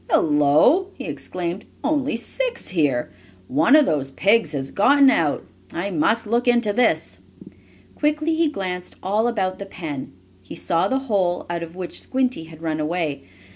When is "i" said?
5.71-5.91